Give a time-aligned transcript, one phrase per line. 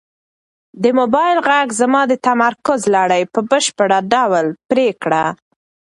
[0.83, 5.25] د موبایل غږ زما د تمرکز لړۍ په بشپړ ډول پرې کړه.